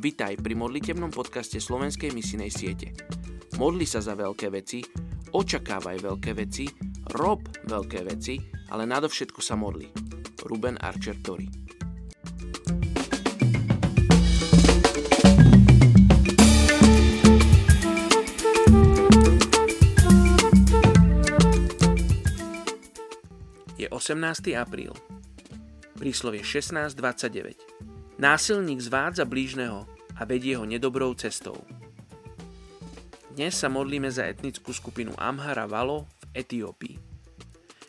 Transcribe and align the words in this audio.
Vítaj 0.00 0.40
pri 0.40 0.56
modlitebnom 0.56 1.12
podcaste 1.12 1.60
Slovenskej 1.60 2.16
misinej 2.16 2.48
siete. 2.48 2.96
Modli 3.60 3.84
sa 3.84 4.00
za 4.00 4.16
veľké 4.16 4.48
veci, 4.48 4.80
očakávaj 5.28 6.00
veľké 6.00 6.32
veci, 6.32 6.64
rob 7.20 7.44
veľké 7.68 8.08
veci, 8.08 8.40
ale 8.72 8.88
nadovšetko 8.88 9.44
sa 9.44 9.60
modli. 9.60 9.92
Ruben 10.48 10.80
Archer 10.80 11.20
Tori 11.20 11.44
Je 23.76 23.84
18. 23.84 24.16
apríl. 24.56 24.96
Príslovie 26.00 26.40
16.29. 26.40 27.69
Násilník 28.20 28.84
zvádza 28.84 29.24
blížneho 29.24 29.88
a 30.12 30.28
vedie 30.28 30.52
ho 30.52 30.68
nedobrou 30.68 31.16
cestou. 31.16 31.56
Dnes 33.32 33.56
sa 33.56 33.72
modlíme 33.72 34.12
za 34.12 34.28
etnickú 34.28 34.76
skupinu 34.76 35.16
Amhara 35.16 35.64
Valo 35.64 36.04
v 36.28 36.44
Etiópii. 36.44 37.00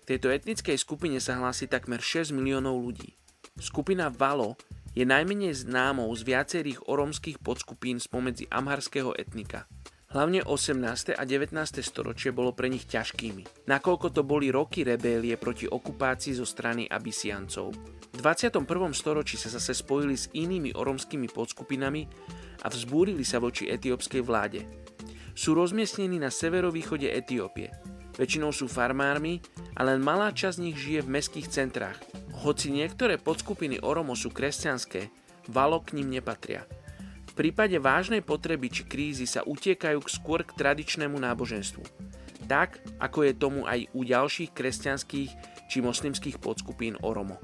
K 0.00 0.02
tejto 0.08 0.32
etnickej 0.32 0.80
skupine 0.80 1.20
sa 1.20 1.36
hlási 1.36 1.68
takmer 1.68 2.00
6 2.00 2.32
miliónov 2.32 2.72
ľudí. 2.72 3.20
Skupina 3.60 4.08
Valo 4.08 4.56
je 4.96 5.04
najmenej 5.04 5.68
známou 5.68 6.08
z 6.16 6.24
viacerých 6.24 6.88
oromských 6.88 7.44
podskupín 7.44 8.00
spomedzi 8.00 8.48
amharského 8.48 9.12
etnika. 9.20 9.68
Hlavne 10.14 10.46
18. 10.46 11.18
a 11.18 11.22
19. 11.26 11.50
storočie 11.82 12.30
bolo 12.30 12.54
pre 12.54 12.70
nich 12.70 12.86
ťažkými, 12.86 13.66
nakoľko 13.66 14.14
to 14.14 14.22
boli 14.22 14.46
roky 14.46 14.86
rebélie 14.86 15.34
proti 15.34 15.66
okupácii 15.66 16.38
zo 16.38 16.46
strany 16.46 16.86
Abysiancov. 16.86 17.74
V 18.14 18.22
21. 18.22 18.62
storočí 18.94 19.34
sa 19.34 19.50
zase 19.50 19.74
spojili 19.74 20.14
s 20.14 20.30
inými 20.30 20.70
oromskými 20.70 21.26
podskupinami 21.26 22.06
a 22.62 22.70
vzbúrili 22.70 23.26
sa 23.26 23.42
voči 23.42 23.66
etiópskej 23.66 24.22
vláde. 24.22 24.62
Sú 25.34 25.58
rozmiestnení 25.58 26.22
na 26.22 26.30
severovýchode 26.30 27.10
Etiópie. 27.10 27.74
Väčšinou 28.14 28.54
sú 28.54 28.70
farmármi 28.70 29.42
a 29.74 29.82
len 29.82 29.98
malá 29.98 30.30
časť 30.30 30.62
z 30.62 30.62
nich 30.62 30.78
žije 30.78 31.00
v 31.02 31.10
mestských 31.10 31.50
centrách. 31.50 31.98
Hoci 32.46 32.70
niektoré 32.70 33.18
podskupiny 33.18 33.82
Oromo 33.82 34.14
sú 34.14 34.30
kresťanské, 34.30 35.10
Valo 35.50 35.84
k 35.84 36.00
ním 36.00 36.08
nepatria. 36.08 36.64
Prípade 37.34 37.74
vážnej 37.82 38.22
potreby 38.22 38.70
či 38.70 38.86
krízy 38.86 39.26
sa 39.26 39.42
utiekajú 39.42 39.98
skôr 40.06 40.46
k 40.46 40.54
tradičnému 40.54 41.18
náboženstvu. 41.18 41.82
Tak, 42.46 42.78
ako 43.02 43.26
je 43.26 43.32
tomu 43.34 43.66
aj 43.66 43.90
u 43.90 44.06
ďalších 44.06 44.54
kresťanských 44.54 45.30
či 45.66 45.78
moslimských 45.82 46.38
podskupín 46.38 46.94
Oromo. 47.02 47.42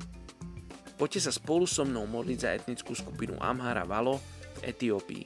Poďte 0.94 1.26
sa 1.26 1.32
spolu 1.34 1.66
so 1.66 1.82
mnou 1.82 2.06
modliť 2.06 2.38
za 2.38 2.54
etnickú 2.54 2.94
skupinu 2.94 3.34
Amhara 3.42 3.82
Valo 3.82 4.22
v 4.60 4.70
Etiópii. 4.70 5.24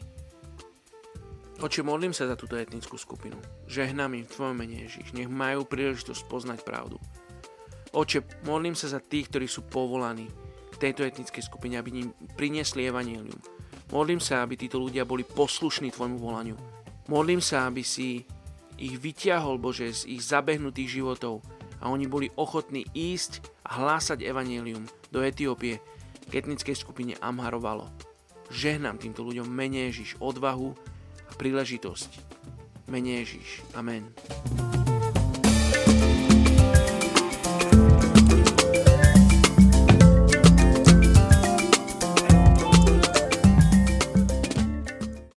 Oče, 1.60 1.84
modlím 1.84 2.16
sa 2.16 2.24
za 2.24 2.38
túto 2.38 2.56
etnickú 2.56 2.96
skupinu. 2.96 3.36
Žehnám 3.68 4.16
im 4.16 4.24
v 4.24 4.32
Tvojom 4.32 4.56
mene 4.56 4.86
Ježiš. 4.86 5.12
Nech 5.12 5.28
majú 5.28 5.68
príležitosť 5.68 6.24
poznať 6.30 6.64
pravdu. 6.64 6.96
Oče, 7.92 8.24
modlím 8.48 8.74
sa 8.74 8.88
za 8.88 9.02
tých, 9.02 9.28
ktorí 9.28 9.46
sú 9.46 9.66
povolaní 9.68 10.26
k 10.72 10.76
tejto 10.80 11.06
etnickej 11.06 11.42
skupine, 11.46 11.78
aby 11.78 12.06
im 12.06 12.10
priniesli 12.34 12.90
evanílium. 12.90 13.38
Modlím 13.94 14.18
sa, 14.18 14.42
aby 14.42 14.58
títo 14.58 14.82
ľudia 14.82 15.06
boli 15.06 15.22
poslušní 15.22 15.94
Tvojmu 15.94 16.18
volaniu. 16.18 16.58
Modlím 17.06 17.38
sa, 17.38 17.70
aby 17.70 17.86
si 17.86 18.26
ich 18.74 18.98
vyťahol, 18.98 19.54
Bože, 19.62 19.86
z 19.94 20.18
ich 20.18 20.22
zabehnutých 20.26 20.98
životov 20.98 21.46
a 21.78 21.86
oni 21.86 22.10
boli 22.10 22.26
ochotní 22.34 22.82
ísť 22.90 23.38
a 23.62 23.78
hlásať 23.78 24.26
evanílium 24.26 24.82
do 25.14 25.22
Etiópie 25.22 25.78
k 26.26 26.32
etnickej 26.34 26.74
skupine 26.74 27.14
Amharovalo. 27.22 27.86
Žehnám 28.50 28.98
týmto 28.98 29.22
ľuďom 29.22 29.46
mene 29.46 29.86
Ježiš 29.94 30.18
odvahu 30.18 30.74
a 31.30 31.32
príležitosť. 31.38 32.10
Mene 32.90 33.22
Ježiš. 33.22 33.62
Amen. 33.78 34.10